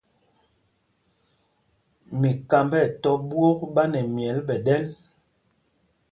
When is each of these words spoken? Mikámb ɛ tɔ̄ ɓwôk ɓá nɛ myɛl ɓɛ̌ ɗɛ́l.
Mikámb 2.19 2.71
ɛ 2.81 2.81
tɔ̄ 3.01 3.15
ɓwôk 3.29 3.59
ɓá 3.73 3.83
nɛ 3.91 3.99
myɛl 4.15 4.39
ɓɛ̌ 4.47 4.57
ɗɛ́l. 4.65 4.83